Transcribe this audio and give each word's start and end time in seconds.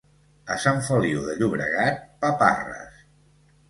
A 0.55 0.57
Sant 0.63 0.81
Feliu 0.87 1.21
de 1.27 1.37
Llobregat, 1.43 2.03
paparres. 2.27 3.09